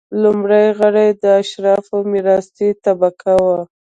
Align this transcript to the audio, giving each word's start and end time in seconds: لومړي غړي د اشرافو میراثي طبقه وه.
لومړي 0.23 0.65
غړي 0.79 1.07
د 1.23 1.25
اشرافو 1.41 1.97
میراثي 2.11 2.69
طبقه 2.85 3.33
وه. 3.45 3.59